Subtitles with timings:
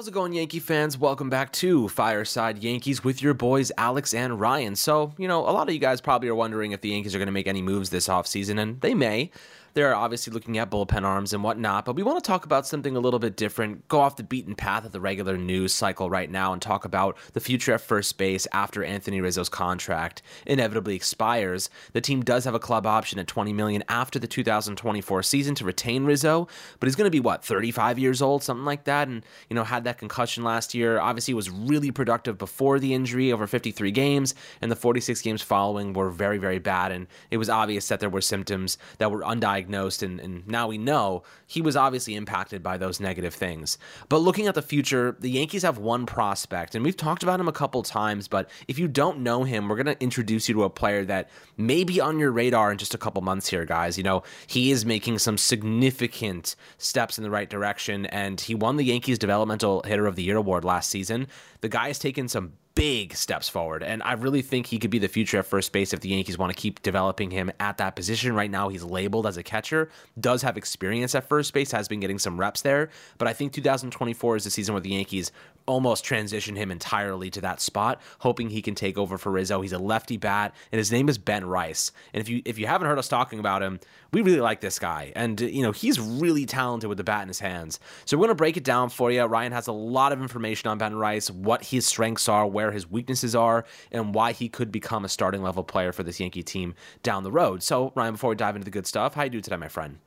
[0.00, 0.96] How's it going, Yankee fans?
[0.96, 4.74] Welcome back to Fireside Yankees with your boys Alex and Ryan.
[4.74, 7.18] So, you know, a lot of you guys probably are wondering if the Yankees are
[7.18, 9.30] going to make any moves this offseason, and they may.
[9.74, 12.96] They're obviously looking at bullpen arms and whatnot, but we want to talk about something
[12.96, 16.30] a little bit different, go off the beaten path of the regular news cycle right
[16.30, 21.70] now and talk about the future at first base after Anthony Rizzo's contract inevitably expires.
[21.92, 25.64] The team does have a club option at 20 million after the 2024 season to
[25.64, 26.48] retain Rizzo,
[26.78, 29.64] but he's going to be what, 35 years old, something like that, and you know,
[29.64, 30.98] had that concussion last year.
[30.98, 35.92] Obviously was really productive before the injury over 53 games, and the 46 games following
[35.92, 39.59] were very very bad and it was obvious that there were symptoms that were undiagnosed
[39.60, 43.76] diagnosed, and, and now we know he was obviously impacted by those negative things.
[44.08, 47.48] But looking at the future, the Yankees have one prospect, and we've talked about him
[47.48, 48.26] a couple times.
[48.28, 51.28] But if you don't know him, we're going to introduce you to a player that
[51.56, 53.98] may be on your radar in just a couple months here, guys.
[53.98, 58.76] You know, he is making some significant steps in the right direction, and he won
[58.76, 61.26] the Yankees Developmental Hitter of the Year award last season.
[61.60, 63.82] The guy has taken some big steps forward.
[63.82, 66.38] And I really think he could be the future at first base if the Yankees
[66.38, 68.34] want to keep developing him at that position.
[68.34, 72.00] Right now, he's labeled as a catcher, does have experience at first base, has been
[72.00, 72.88] getting some reps there.
[73.18, 75.30] But I think 2024 is the season where the Yankees
[75.66, 79.60] almost transition him entirely to that spot, hoping he can take over for Rizzo.
[79.60, 81.92] He's a lefty bat, and his name is Ben Rice.
[82.12, 83.78] And if you if you haven't heard us talking about him,
[84.12, 87.28] we really like this guy, and you know he's really talented with the bat in
[87.28, 87.78] his hands.
[88.04, 89.22] So we're gonna break it down for you.
[89.24, 92.90] Ryan has a lot of information on Ben Rice, what his strengths are, where his
[92.90, 96.74] weaknesses are, and why he could become a starting level player for this Yankee team
[97.02, 97.62] down the road.
[97.62, 99.98] So Ryan, before we dive into the good stuff, how you do today, my friend?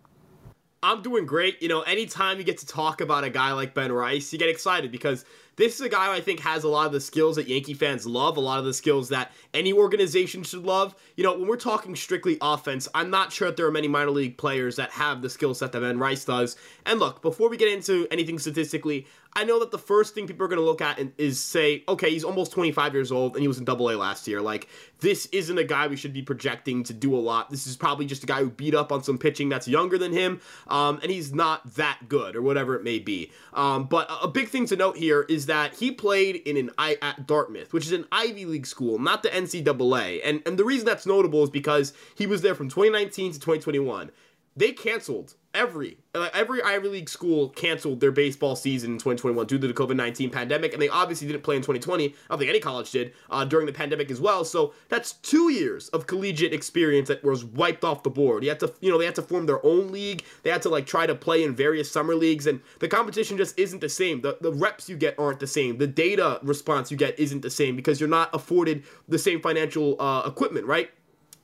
[0.83, 1.61] I'm doing great.
[1.61, 4.49] You know, anytime you get to talk about a guy like Ben Rice, you get
[4.49, 5.23] excited because
[5.55, 8.05] this is a guy I think has a lot of the skills that Yankee fans
[8.05, 10.95] love, a lot of the skills that any organization should love.
[11.15, 14.11] You know, when we're talking strictly offense, I'm not sure that there are many minor
[14.11, 16.55] league players that have the skill set that Ben Rice does.
[16.85, 20.45] And look, before we get into anything statistically, I know that the first thing people
[20.45, 23.47] are going to look at is say, okay, he's almost 25 years old and he
[23.47, 24.41] was in Double A last year.
[24.41, 24.67] Like,
[24.99, 27.49] this isn't a guy we should be projecting to do a lot.
[27.49, 30.13] This is probably just a guy who beat up on some pitching that's younger than
[30.13, 33.31] him, um, and he's not that good or whatever it may be.
[33.53, 36.97] Um, but a big thing to note here is that he played in an I
[37.01, 40.21] at Dartmouth, which is an Ivy League school, not the NCAA.
[40.23, 44.11] And and the reason that's notable is because he was there from 2019 to 2021
[44.55, 49.57] they canceled every uh, every Ivy League school canceled their baseball season in 2021 due
[49.57, 52.05] to the COVID 19 pandemic, and they obviously didn't play in 2020.
[52.05, 54.45] I don't think any college did uh, during the pandemic as well.
[54.45, 58.43] So that's two years of collegiate experience that was wiped off the board.
[58.43, 60.23] You had to, you know, they had to form their own league.
[60.43, 63.57] They had to like try to play in various summer leagues, and the competition just
[63.57, 64.21] isn't the same.
[64.21, 65.77] The the reps you get aren't the same.
[65.77, 70.01] The data response you get isn't the same because you're not afforded the same financial
[70.01, 70.91] uh, equipment, right?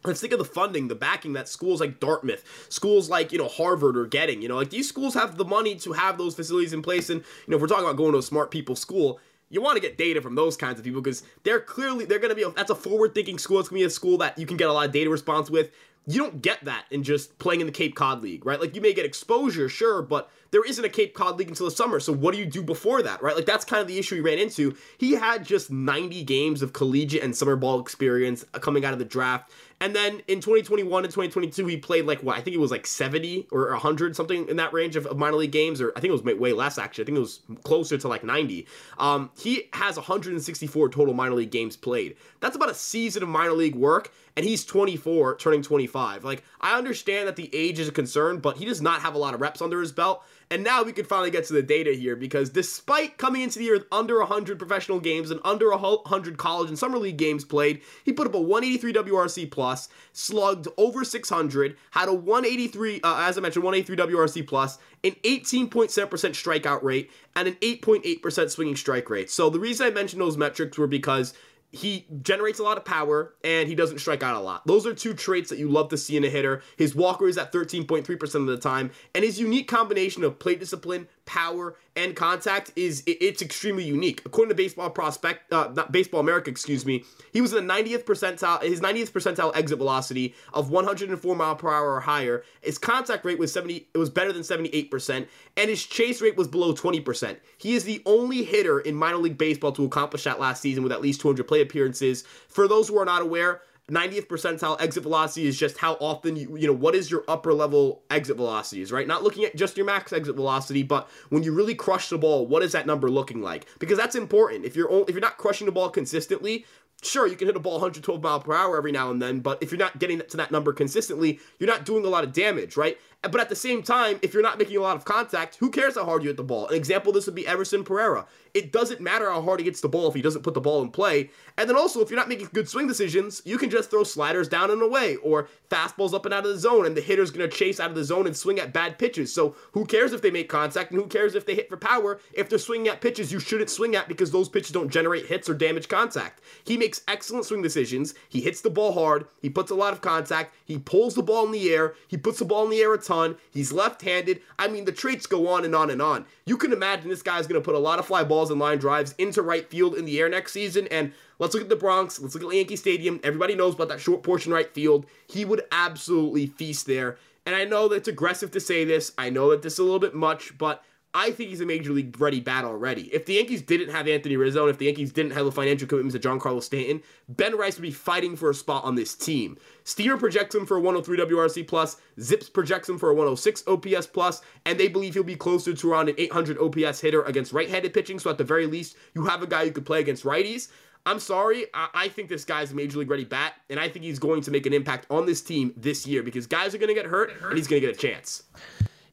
[0.03, 3.49] Let's think of the funding, the backing that schools like Dartmouth, schools like, you know,
[3.49, 4.41] Harvard are getting.
[4.41, 7.09] You know, like these schools have the money to have those facilities in place.
[7.09, 9.75] And, you know, if we're talking about going to a smart people school, you want
[9.75, 12.43] to get data from those kinds of people because they're clearly, they're going to be,
[12.43, 13.59] a, that's a forward thinking school.
[13.59, 15.49] It's going to be a school that you can get a lot of data response
[15.49, 15.71] with.
[16.07, 18.59] You don't get that in just playing in the Cape Cod League, right?
[18.59, 21.71] Like you may get exposure, sure, but there isn't a Cape Cod League until the
[21.71, 21.99] summer.
[21.99, 23.35] So what do you do before that, right?
[23.35, 24.75] Like that's kind of the issue he ran into.
[24.97, 29.05] He had just 90 games of collegiate and summer ball experience coming out of the
[29.05, 29.51] draft.
[29.81, 32.85] And then in 2021 and 2022, he played like what I think it was like
[32.85, 36.09] 70 or 100 something in that range of, of minor league games, or I think
[36.09, 37.03] it was way less actually.
[37.03, 38.67] I think it was closer to like 90.
[38.97, 42.17] Um, he has 164 total minor league games played.
[42.41, 46.25] That's about a season of minor league work, and he's 24, turning 25.
[46.25, 49.17] Like I understand that the age is a concern, but he does not have a
[49.17, 50.23] lot of reps under his belt.
[50.51, 53.65] And now we can finally get to the data here because despite coming into the
[53.65, 57.81] year with under 100 professional games and under 100 college and summer league games played,
[58.03, 63.37] he put up a 183 WRC plus, slugged over 600, had a 183, uh, as
[63.37, 69.29] I mentioned, 183 WRC plus, an 18.7% strikeout rate, and an 8.8% swinging strike rate.
[69.29, 71.35] So the reason I mentioned those metrics were because
[71.71, 74.65] he generates a lot of power and he doesn't strike out a lot.
[74.65, 76.63] Those are two traits that you love to see in a hitter.
[76.77, 81.07] His walker is at 13.3% of the time, and his unique combination of plate discipline,
[81.29, 84.23] power, and contact is it's extremely unique.
[84.25, 88.63] According to Baseball Prospect, uh, Baseball America, excuse me, he was in the 90th percentile,
[88.63, 92.43] his 90th percentile exit velocity of 104 mile per hour or higher.
[92.61, 96.47] His contact rate was 70, it was better than 78%, and his chase rate was
[96.47, 97.37] below 20%.
[97.59, 100.91] He is the only hitter in minor league baseball to accomplish that last season with
[100.91, 102.23] at least 200 play appearances.
[102.47, 106.57] For those who are not aware, 90th percentile exit velocity is just how often you
[106.57, 109.07] you know what is your upper level exit velocities right?
[109.07, 112.47] Not looking at just your max exit velocity but when you really crush the ball
[112.47, 113.65] what is that number looking like?
[113.79, 114.65] Because that's important.
[114.65, 116.65] If you're if you're not crushing the ball consistently
[117.01, 119.61] sure, you can hit a ball 112 mile per hour every now and then, but
[119.61, 122.77] if you're not getting to that number consistently, you're not doing a lot of damage,
[122.77, 122.97] right?
[123.21, 125.95] But at the same time, if you're not making a lot of contact, who cares
[125.95, 126.67] how hard you hit the ball?
[126.69, 128.25] An example this would be Everson Pereira.
[128.53, 130.81] It doesn't matter how hard he gets the ball if he doesn't put the ball
[130.81, 131.29] in play.
[131.57, 134.47] And then also, if you're not making good swing decisions, you can just throw sliders
[134.47, 137.47] down and away or fastballs up and out of the zone, and the hitter's going
[137.47, 139.33] to chase out of the zone and swing at bad pitches.
[139.33, 142.19] So who cares if they make contact and who cares if they hit for power
[142.33, 145.49] if they're swinging at pitches you shouldn't swing at because those pitches don't generate hits
[145.49, 146.41] or damage contact.
[146.63, 148.15] He makes excellent swing decisions.
[148.29, 149.27] He hits the ball hard.
[149.41, 150.55] He puts a lot of contact.
[150.63, 151.95] He pulls the ball in the air.
[152.07, 153.35] He puts the ball in the air a ton.
[153.51, 154.41] He's left handed.
[154.57, 156.25] I mean, the traits go on and on and on.
[156.45, 158.77] You can imagine this guy's going to put a lot of fly balls and line
[158.77, 160.87] drives into right field in the air next season.
[160.91, 162.19] And let's look at the Bronx.
[162.19, 163.19] Let's look at Yankee Stadium.
[163.23, 165.05] Everybody knows about that short portion right field.
[165.27, 167.17] He would absolutely feast there.
[167.45, 169.11] And I know that it's aggressive to say this.
[169.17, 170.83] I know that this is a little bit much, but
[171.13, 173.03] I think he's a major league ready bat already.
[173.13, 175.87] If the Yankees didn't have Anthony Rizzo and if the Yankees didn't have the financial
[175.87, 179.57] commitments of Giancarlo Stanton, Ben Rice would be fighting for a spot on this team.
[179.83, 184.05] Steer projects him for a 103 WRC plus, Zips projects him for a 106 OPS
[184.05, 187.91] plus, and they believe he'll be closer to around an 800 OPS hitter against right-handed
[187.91, 188.19] pitching.
[188.19, 190.67] So at the very least, you have a guy who could play against righties.
[191.07, 194.05] I'm sorry, I, I think this guy's a major league ready bat, and I think
[194.05, 196.89] he's going to make an impact on this team this year because guys are going
[196.89, 198.43] to get hurt, and he's going to get a chance.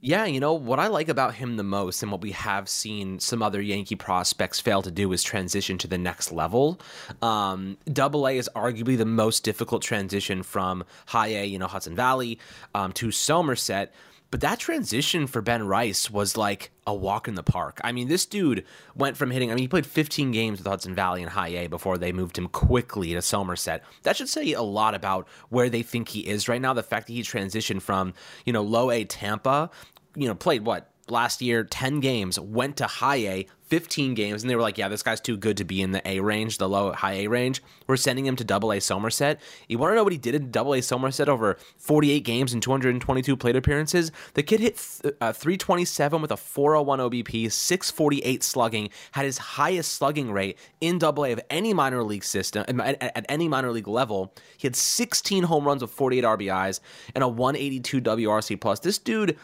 [0.06, 3.19] Yeah, you know, what I like about him the most and what we have seen
[3.19, 6.81] some other Yankee prospects fail to do is transition to the next level.
[7.23, 11.97] Um, Double A is arguably the most difficult transition from high A, you know, Hudson
[11.97, 12.38] Valley,
[12.73, 13.93] um, to Somerset.
[14.31, 17.81] But that transition for Ben Rice was like a walk in the park.
[17.85, 18.64] I mean, this dude
[18.94, 21.67] went from hitting, I mean, he played 15 games with Hudson Valley in high A
[21.69, 23.85] before they moved him quickly to Somerset.
[24.02, 26.75] That should say a lot about where they think he is right now.
[26.75, 28.14] The fact that he transitioned from,
[28.44, 29.70] you know, low A Tampa,
[30.17, 30.91] you know, played what?
[31.09, 34.89] Last year, 10 games, went to high A, 15 games, and they were like, yeah,
[34.89, 37.63] this guy's too good to be in the A range, the low high A range.
[37.87, 39.41] We're sending him to double A Somerset.
[39.69, 42.63] You want to know what he did in double A Somerset over 48 games and
[42.63, 44.13] 222 plate appearances?
[44.35, 49.93] The kid hit th- uh, 327 with a 401 OBP, 648 slugging, had his highest
[49.93, 53.73] slugging rate in double A of any minor league system, at, at, at any minor
[53.73, 54.33] league level.
[54.59, 56.81] He had 16 home runs with 48 RBIs
[57.17, 58.79] and a 182 WRC plus.
[58.79, 59.37] This dude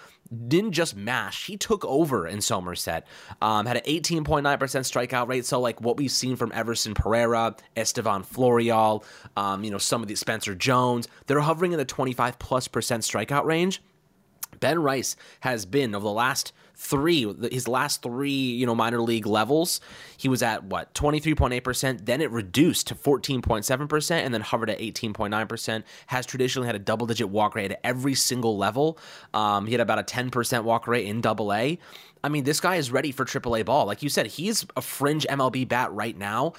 [0.49, 3.06] didn't just mash, he took over in Somerset.
[3.40, 5.44] Um, had an 18.9% strikeout rate.
[5.46, 9.05] So, like what we've seen from Everson Pereira, Estevan Florial,
[9.37, 13.02] um, you know, some of the Spencer Jones, they're hovering in the 25 plus percent
[13.02, 13.82] strikeout range.
[14.61, 16.52] Ben Rice has been over the last
[16.82, 19.81] three, his last three, you know, minor league levels,
[20.17, 22.05] he was at what, 23.8%.
[22.06, 25.84] Then it reduced to 14.7% and then hovered at 18.9%.
[26.08, 28.99] Has traditionally had a double digit walk rate at every single level.
[29.32, 31.79] Um, he had about a 10% walk rate in double A.
[32.25, 33.87] I mean, this guy is ready for AAA ball.
[33.87, 36.55] Like you said, he's a fringe MLB bat right now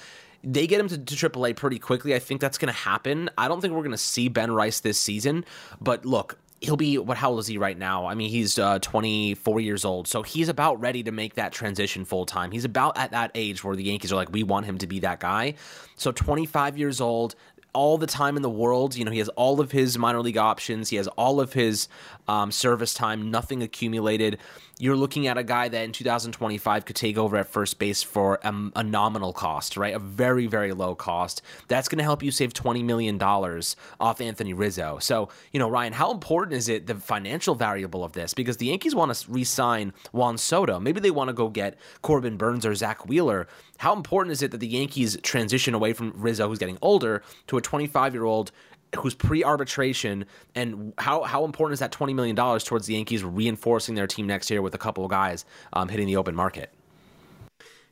[0.46, 2.14] they get him to, to AAA pretty quickly.
[2.14, 3.30] I think that's going to happen.
[3.38, 5.42] I don't think we're going to see Ben Rice this season,
[5.80, 8.78] but look, he'll be what how old is he right now i mean he's uh,
[8.78, 12.96] 24 years old so he's about ready to make that transition full time he's about
[12.96, 15.54] at that age where the yankees are like we want him to be that guy
[15.96, 17.34] so 25 years old
[17.74, 18.96] all the time in the world.
[18.96, 20.88] You know, he has all of his minor league options.
[20.88, 21.88] He has all of his
[22.28, 24.38] um, service time, nothing accumulated.
[24.78, 28.40] You're looking at a guy that in 2025 could take over at first base for
[28.42, 29.94] a, a nominal cost, right?
[29.94, 31.42] A very, very low cost.
[31.68, 34.98] That's going to help you save $20 million off Anthony Rizzo.
[35.00, 38.34] So, you know, Ryan, how important is it, the financial variable of this?
[38.34, 40.80] Because the Yankees want to re sign Juan Soto.
[40.80, 43.46] Maybe they want to go get Corbin Burnes or Zack Wheeler.
[43.78, 47.56] How important is it that the Yankees transition away from Rizzo, who's getting older, to
[47.56, 48.50] a 25 year old
[48.96, 53.94] who's pre-arbitration, and how how important is that twenty million dollars towards the Yankees reinforcing
[53.94, 56.70] their team next year with a couple of guys um, hitting the open market?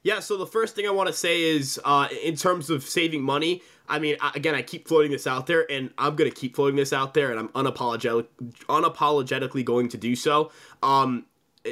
[0.05, 3.23] Yeah, so the first thing I want to say is, uh, in terms of saving
[3.23, 6.77] money, I mean, again, I keep floating this out there, and I'm gonna keep floating
[6.77, 8.27] this out there, and I'm unapologetic,
[8.69, 10.51] unapologetically going to do so.
[10.83, 11.27] Um,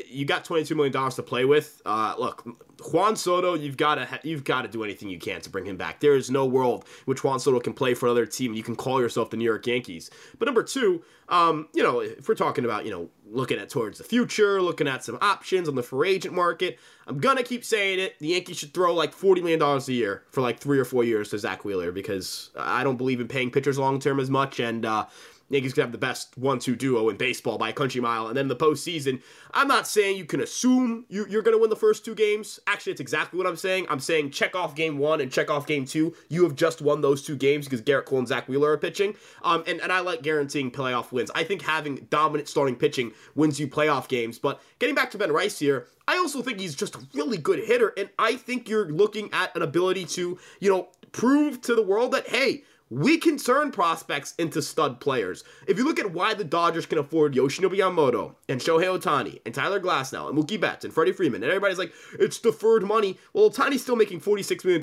[0.08, 1.82] you got 22 million dollars to play with.
[1.84, 2.46] Uh, look,
[2.92, 5.76] Juan Soto, you've got to you've got to do anything you can to bring him
[5.76, 6.00] back.
[6.00, 8.52] There is no world which Juan Soto can play for another team.
[8.52, 10.10] And you can call yourself the New York Yankees.
[10.38, 13.98] But number two, um, you know, if we're talking about you know looking at towards
[13.98, 17.98] the future, looking at some options on the free agent market, I'm gonna keep saying
[17.98, 18.18] it.
[18.20, 21.04] The Yankees should throw like 40 million dollars a year for like three or four
[21.04, 24.60] years to Zack Wheeler because I don't believe in paying pitchers long term as much
[24.60, 24.86] and.
[24.86, 25.06] Uh,
[25.50, 28.48] Yankees could have the best one-two duo in baseball by a country mile, and then
[28.48, 29.20] the postseason.
[29.52, 32.60] I'm not saying you can assume you, are going to win the first two games.
[32.66, 33.86] Actually, it's exactly what I'm saying.
[33.88, 36.14] I'm saying check off game one and check off game two.
[36.28, 39.16] You have just won those two games because Gerrit Cole and Zack Wheeler are pitching.
[39.42, 41.30] Um, and, and I like guaranteeing playoff wins.
[41.34, 44.38] I think having dominant starting pitching wins you playoff games.
[44.38, 47.60] But getting back to Ben Rice here, I also think he's just a really good
[47.60, 51.82] hitter, and I think you're looking at an ability to, you know, prove to the
[51.82, 55.44] world that hey, we can turn prospects into stud players.
[55.68, 59.54] If you look at why the Dodgers can afford Yoshinobu Yamamoto and Shohei Ohtani and
[59.54, 63.16] Tyler Glasnow and Mookie Betts and Freddie Freeman, and everybody's like, it's deferred money.
[63.32, 64.80] Well, Ohtani's still making $46 million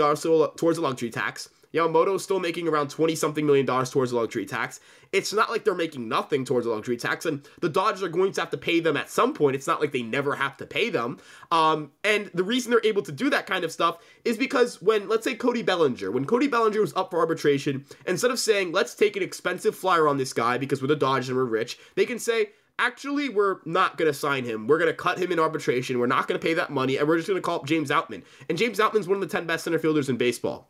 [0.55, 1.49] towards the luxury tax.
[1.77, 4.79] Yamamoto's still making around 20 something million dollars towards the luxury tax.
[5.13, 8.31] It's not like they're making nothing towards the luxury tax, and the Dodgers are going
[8.33, 9.55] to have to pay them at some point.
[9.55, 11.19] It's not like they never have to pay them.
[11.51, 15.07] Um, and the reason they're able to do that kind of stuff is because when,
[15.07, 18.95] let's say, Cody Bellinger, when Cody Bellinger was up for arbitration, instead of saying, let's
[18.95, 22.05] take an expensive flyer on this guy because we're the Dodgers and we're rich, they
[22.05, 24.67] can say, actually, we're not going to sign him.
[24.67, 25.99] We're going to cut him in arbitration.
[25.99, 27.89] We're not going to pay that money, and we're just going to call up James
[27.89, 28.23] Outman.
[28.49, 30.69] And James Outman's one of the 10 best center fielders in baseball.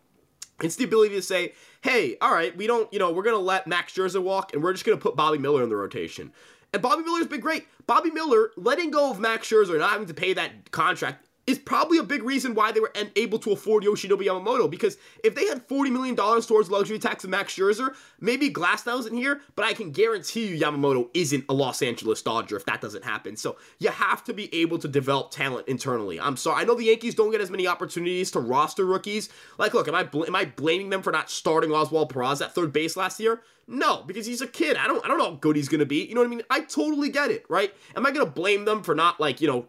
[0.61, 3.41] It's the ability to say, hey, all right, we don't, you know, we're going to
[3.41, 6.31] let Max Scherzer walk and we're just going to put Bobby Miller in the rotation.
[6.73, 7.67] And Bobby Miller's been great.
[7.85, 11.97] Bobby Miller letting go of Max Scherzer, not having to pay that contract, is probably
[11.97, 14.69] a big reason why they were able to afford Yoshinobu Yamamoto.
[14.69, 19.15] Because if they had $40 million towards luxury tax of Max Scherzer, maybe Glasnow isn't
[19.15, 23.05] here, but I can guarantee you Yamamoto isn't a Los Angeles Dodger if that doesn't
[23.05, 23.37] happen.
[23.37, 26.19] So you have to be able to develop talent internally.
[26.19, 26.61] I'm sorry.
[26.61, 29.29] I know the Yankees don't get as many opportunities to roster rookies.
[29.57, 32.55] Like, look, am I, bl- am I blaming them for not starting Oswald Peraza at
[32.55, 33.41] third base last year?
[33.67, 34.77] No, because he's a kid.
[34.77, 36.05] I don't I don't know how good he's going to be.
[36.05, 36.41] You know what I mean?
[36.49, 37.73] I totally get it, right?
[37.95, 39.67] Am I going to blame them for not like, you know,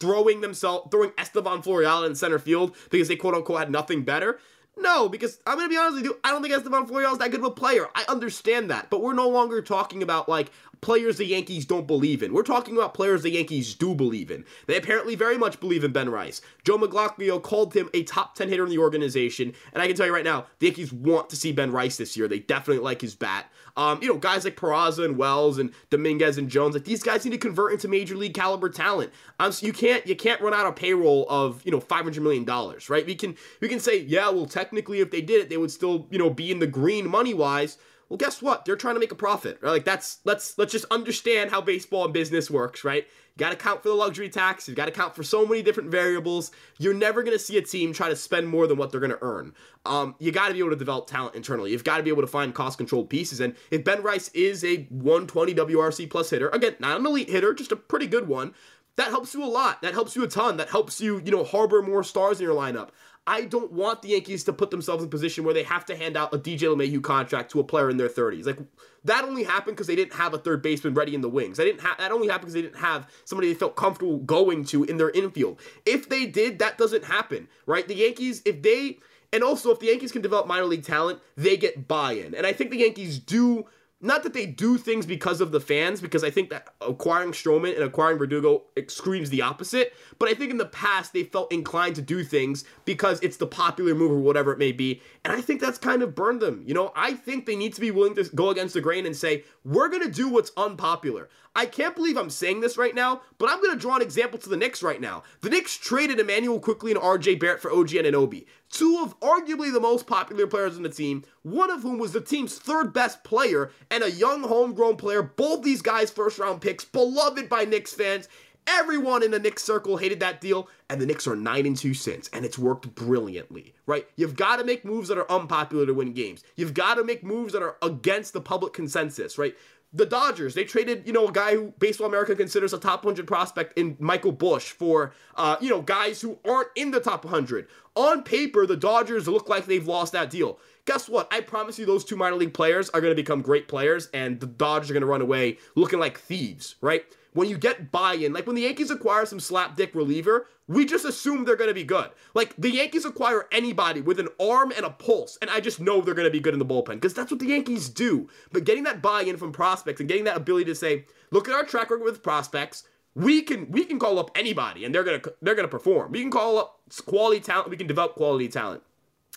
[0.00, 4.40] throwing themselves throwing Estevan Florial in center field because they quote unquote had nothing better?
[4.78, 7.30] No, because I'm gonna be honest with you, I don't think Estevan Florial is that
[7.30, 7.86] good of a player.
[7.94, 10.50] I understand that, but we're no longer talking about like
[10.86, 12.32] players the Yankees don't believe in.
[12.32, 14.44] We're talking about players the Yankees do believe in.
[14.68, 16.40] They apparently very much believe in Ben Rice.
[16.62, 20.06] Joe Magglio called him a top 10 hitter in the organization, and I can tell
[20.06, 22.28] you right now, the Yankees want to see Ben Rice this year.
[22.28, 23.50] They definitely like his bat.
[23.76, 27.24] Um, you know, guys like Peraza and Wells and Dominguez and Jones, like these guys
[27.24, 29.10] need to convert into major league caliber talent.
[29.40, 32.44] Um, so you can't you can't run out a payroll of you know 500 million
[32.44, 33.04] dollars, right?
[33.04, 36.06] We can we can say yeah, well technically if they did it, they would still
[36.12, 37.76] you know be in the green money wise.
[38.08, 38.64] Well, guess what?
[38.64, 39.58] They're trying to make a profit.
[39.60, 39.70] Right?
[39.70, 43.06] Like that's let's let's just understand how baseball and business works, right?
[43.36, 44.66] You got to count for the luxury tax.
[44.66, 46.52] You got to count for so many different variables.
[46.78, 49.12] You're never going to see a team try to spend more than what they're going
[49.12, 49.52] to earn.
[49.84, 51.70] Um, you got to be able to develop talent internally.
[51.70, 53.40] You've got to be able to find cost controlled pieces.
[53.40, 57.52] And if Ben Rice is a 120 WRC plus hitter, again, not an elite hitter,
[57.52, 58.54] just a pretty good one,
[58.96, 59.82] that helps you a lot.
[59.82, 60.56] That helps you a ton.
[60.56, 62.90] That helps you, you know, harbor more stars in your lineup.
[63.28, 65.96] I don't want the Yankees to put themselves in a position where they have to
[65.96, 68.46] hand out a DJ LeMahieu contract to a player in their 30s.
[68.46, 68.58] Like
[69.04, 71.56] that only happened because they didn't have a third baseman ready in the wings.
[71.56, 74.64] They didn't have that only happened because they didn't have somebody they felt comfortable going
[74.66, 75.60] to in their infield.
[75.84, 77.86] If they did, that doesn't happen, right?
[77.86, 78.98] The Yankees, if they
[79.32, 82.32] and also if the Yankees can develop minor league talent, they get buy-in.
[82.34, 83.66] And I think the Yankees do
[84.00, 87.74] not that they do things because of the fans, because I think that acquiring Stroman
[87.74, 89.94] and acquiring Verdugo screams the opposite.
[90.18, 93.46] But I think in the past they felt inclined to do things because it's the
[93.46, 95.00] popular move or whatever it may be.
[95.24, 96.62] And I think that's kind of burned them.
[96.66, 99.16] You know, I think they need to be willing to go against the grain and
[99.16, 101.30] say, we're going to do what's unpopular.
[101.56, 104.38] I can't believe I'm saying this right now, but I'm going to draw an example
[104.40, 105.22] to the Knicks right now.
[105.40, 109.80] The Knicks traded Immanuel Quickley and RJ Barrett for OG Anunoby, two of arguably the
[109.80, 113.70] most popular players on the team, one of whom was the team's third best player
[113.90, 115.22] and a young homegrown player.
[115.22, 118.28] Both these guys first round picks, beloved by Knicks fans.
[118.68, 121.94] Everyone in the Knicks circle hated that deal, and the Knicks are 9 and 2
[121.94, 124.08] since, and it's worked brilliantly, right?
[124.16, 126.42] You've got to make moves that are unpopular to win games.
[126.56, 129.54] You've got to make moves that are against the public consensus, right?
[129.96, 133.26] The Dodgers, they traded, you know, a guy who Baseball America considers a top 100
[133.26, 137.66] prospect in Michael Busch for, uh, you know, guys who aren't in the top 100.
[137.94, 140.58] On paper, the Dodgers look like they've lost that deal.
[140.84, 141.32] Guess what?
[141.32, 144.38] I promise you those two minor league players are going to become great players, and
[144.38, 147.04] the Dodgers are going to run away looking like thieves, right?
[147.36, 151.44] When you get buy-in, like when the Yankees acquire some slapdick reliever, we just assume
[151.44, 152.08] they're going to be good.
[152.34, 156.00] Like the Yankees acquire anybody with an arm and a pulse, and I just know
[156.00, 158.28] they're going to be good in the bullpen because that's what the Yankees do.
[158.52, 161.64] But getting that buy-in from prospects and getting that ability to say, look at our
[161.64, 165.54] track record with prospects, we can we can call up anybody and they're gonna they're
[165.54, 166.12] gonna perform.
[166.12, 167.70] We can call up quality talent.
[167.70, 168.82] We can develop quality talent.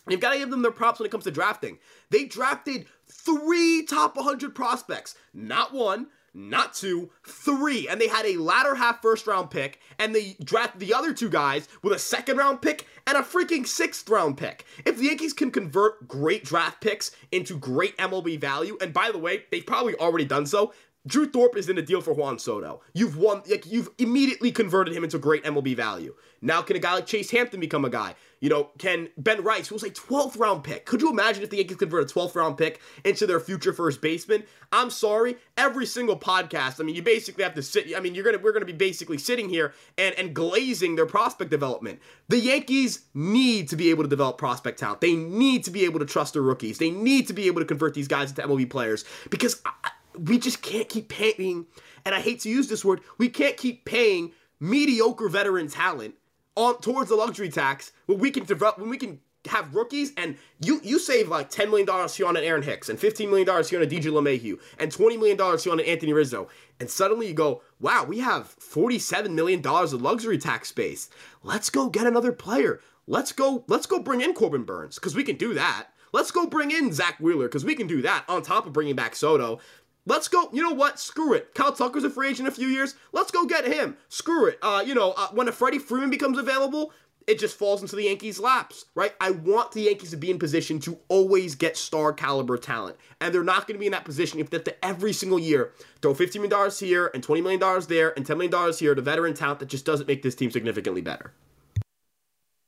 [0.08, 1.78] You've got to give them their props when it comes to drafting.
[2.10, 7.88] They drafted three top 100 prospects, not one, not two, three.
[7.88, 11.30] And they had a latter half first round pick, and they drafted the other two
[11.30, 14.66] guys with a second round pick and a freaking sixth round pick.
[14.86, 19.18] If the Yankees can convert great draft picks into great MLB value, and by the
[19.18, 20.74] way, they've probably already done so,
[21.08, 22.82] Drew Thorpe is in a deal for Juan Soto.
[22.94, 26.14] You've won, like you've immediately converted him into great MLB value.
[26.42, 28.16] Now, can a guy like Chase Hampton become a guy?
[28.42, 31.50] You know, can Ben Rice, who was a 12th round pick, could you imagine if
[31.50, 34.44] the Yankees convert a 12th round pick into their future first baseman?
[34.72, 37.88] I'm sorry, every single podcast, I mean, you basically have to sit.
[37.96, 41.50] I mean, you're gonna we're gonna be basically sitting here and and glazing their prospect
[41.50, 42.00] development.
[42.28, 45.02] The Yankees need to be able to develop prospect talent.
[45.02, 46.78] They need to be able to trust their rookies.
[46.78, 49.62] They need to be able to convert these guys into MLB players because.
[49.66, 49.92] I,
[50.26, 51.66] we just can't keep paying,
[52.06, 56.16] and I hate to use this word, we can't keep paying mediocre veteran talent
[56.56, 60.38] on towards the luxury tax when we can develop when we can have rookies and
[60.60, 63.80] you you save like $10 million here on an Aaron Hicks and $15 million here
[63.80, 66.50] on a DJ LeMahieu and $20 million here on an Anthony Rizzo.
[66.80, 71.10] And suddenly you go, wow, we have $47 million of luxury tax space.
[71.42, 72.82] Let's go get another player.
[73.08, 75.88] Let's go, let's go bring in Corbin Burnes because we can do that.
[76.12, 78.96] Let's go bring in Zack Wheeler, because we can do that on top of bringing
[78.96, 79.60] back Soto.
[80.06, 80.50] Let's go.
[80.52, 81.00] You know what?
[81.00, 81.54] Screw it.
[81.54, 82.96] Kyle Tucker's a free agent in a few years.
[83.12, 83.98] Let's go get him.
[84.08, 84.58] Screw it.
[84.62, 86.92] Uh, you know, uh, when a Freddie Freeman becomes available,
[87.30, 89.14] it just falls into the Yankees' laps, right?
[89.22, 92.98] I want the Yankees to be in position to always get star caliber talent.
[93.22, 95.38] And they're not going to be in that position if they have to every single
[95.38, 99.36] year throw $15 million here and $20 million there and $10 million here to veteran
[99.36, 101.32] talent that just doesn't make this team significantly better.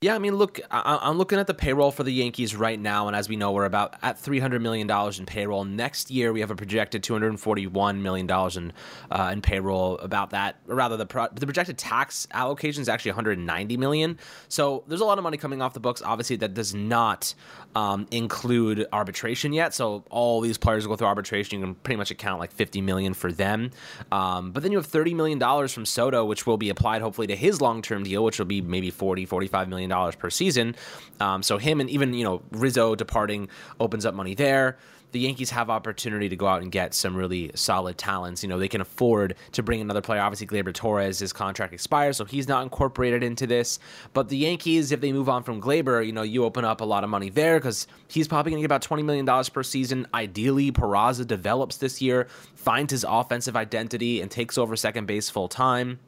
[0.04, 3.06] Yeah, I mean, look, I- am looking at the payroll for the Yankees right now,
[3.06, 5.64] and as we know, we're about at 300 million dollars in payroll.
[5.64, 8.74] Next year, we have a projected 241 million dollars in
[9.12, 10.00] uh, in payroll.
[10.00, 14.18] About that, or rather, the pro- the projected tax allocation is actually 190 million.
[14.48, 16.02] So there's a lot of money coming off the books.
[16.04, 17.36] Obviously, that does not
[17.76, 19.76] um, include arbitration yet.
[19.76, 21.60] So all these players go through arbitration.
[21.60, 23.70] You can pretty much account like 50 million for them.
[24.12, 27.28] Um, but then you have 30 million dollars from Soto, which will be applied hopefully
[27.28, 30.76] to his long term deal, which will be maybe 40, 45 million dollars per season.
[31.20, 34.78] Um, so him and even you know Rizzo departing opens up money there.
[35.12, 38.44] The Yankees have opportunity to go out and get some really solid talents.
[38.44, 40.22] You know, they can afford to bring another player.
[40.22, 43.78] Obviously, Gleyber Torres, his contract expires, so he's not incorporated into this.
[44.14, 46.86] But the Yankees, if they move on from Gleyber, you know, you open up a
[46.86, 50.08] lot of money there because he's probably going to get about $20 million per season.
[50.14, 55.50] Ideally, Peraza develops this year, finds his offensive identity, and takes over second base full
[55.50, 56.00] time.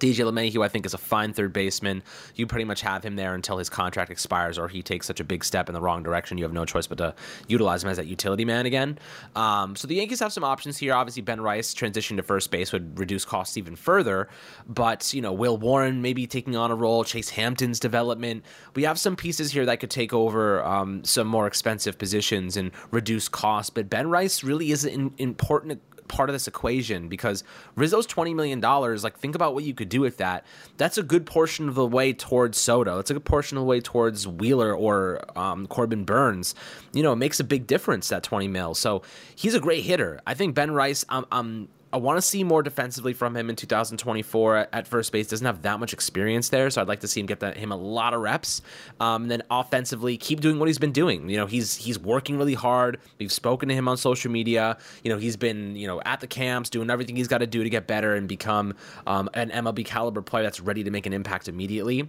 [0.00, 2.02] DJ LeMahieu, I think, is a fine third baseman.
[2.34, 5.24] You pretty much have him there until his contract expires or he takes such a
[5.24, 6.38] big step in the wrong direction.
[6.38, 7.14] You have no choice but to
[7.46, 8.98] utilize him as that utility man again.
[9.36, 10.94] Um, so the Yankees have some options here.
[10.94, 14.28] Obviously, Ben Rice transition to first base would reduce costs even further.
[14.66, 18.44] But, you know, Will Warren maybe taking on a role, Chase Hampton's development.
[18.74, 22.70] We have some pieces here that could take over um, some more expensive positions and
[22.90, 23.70] reduce costs.
[23.70, 25.80] But Ben Rice really isn't important
[26.10, 27.44] part of this equation because
[27.76, 28.60] Rizzo's $20 million.
[28.60, 30.44] Like, think about what you could do with that.
[30.76, 32.96] That's a good portion of the way towards Soto.
[32.96, 36.54] That's a good portion of the way towards Wheeler or um, Corbin Burnes.
[36.92, 38.74] You know, it makes a big difference, that 20 mil.
[38.74, 39.02] So
[39.34, 40.20] he's a great hitter.
[40.26, 43.56] I think Ben Rice, I'm, I'm I want to see more defensively from him in
[43.56, 45.28] 2024 at first base.
[45.28, 47.76] Doesn't have that much experience there, so I'd like to see him get him a
[47.76, 48.62] lot of reps.
[49.00, 51.28] Um, and then offensively, keep doing what he's been doing.
[51.28, 52.98] You know, he's he's working really hard.
[53.18, 54.78] We've spoken to him on social media.
[55.02, 57.64] You know, he's been you know at the camps doing everything he's got to do
[57.64, 58.74] to get better and become
[59.06, 62.08] um, an MLB caliber player that's ready to make an impact immediately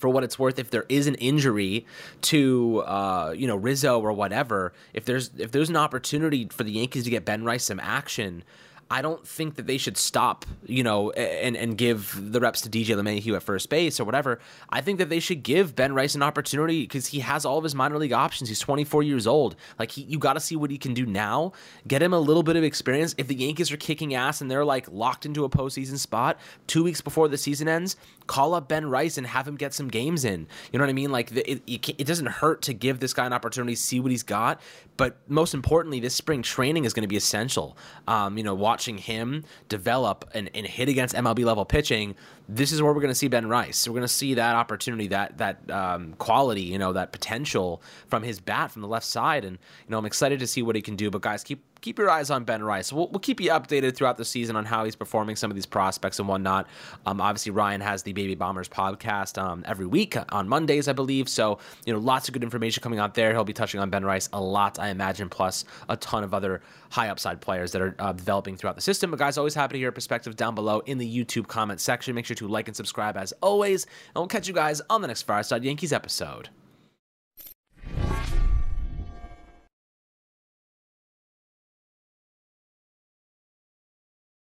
[0.00, 1.86] for what it's worth, if there is an injury
[2.22, 6.72] to uh, you know Rizzo or whatever, if there's if there's an opportunity for the
[6.72, 8.42] Yankees to get Ben Rice some action,
[8.92, 12.68] I don't think that they should stop, you know, and and give the reps to
[12.68, 14.40] DJ LeMahieu at first base or whatever.
[14.68, 17.62] I think that they should give Ben Rice an opportunity because he has all of
[17.64, 18.48] his minor league options.
[18.48, 19.54] He's 24 years old.
[19.78, 21.52] Like he, you got to see what he can do now.
[21.86, 23.14] Get him a little bit of experience.
[23.16, 26.82] If the Yankees are kicking ass and they're like locked into a postseason spot two
[26.82, 27.94] weeks before the season ends,
[28.30, 30.46] call up Ben Rice and have him get some games in.
[30.70, 31.10] You know what I mean?
[31.10, 34.22] Like it, it, it doesn't hurt to give this guy an opportunity, see what he's
[34.22, 34.60] got.
[34.96, 37.76] But most importantly, this spring training is going to be essential.
[38.06, 42.14] Um, you know, watching him develop and, and hit against MLB level pitching,
[42.52, 43.86] this is where we're going to see Ben Rice.
[43.86, 48.22] We're going to see that opportunity, that that um, quality, you know, that potential from
[48.22, 49.44] his bat from the left side.
[49.44, 51.10] And you know, I'm excited to see what he can do.
[51.10, 52.92] But guys, keep keep your eyes on Ben Rice.
[52.92, 55.66] We'll, we'll keep you updated throughout the season on how he's performing, some of these
[55.66, 56.66] prospects and whatnot.
[57.06, 61.28] Um, obviously, Ryan has the Baby Bombers podcast um, every week on Mondays, I believe.
[61.28, 63.32] So, you know, lots of good information coming out there.
[63.32, 66.60] He'll be touching on Ben Rice a lot, I imagine, plus a ton of other
[66.90, 69.10] high upside players that are uh, developing throughout the system.
[69.10, 72.14] But, guys, always happy to hear your perspective down below in the YouTube comment section.
[72.14, 73.84] Make sure to like and subscribe as always.
[73.84, 76.48] And we'll catch you guys on the next Fireside Yankees episode.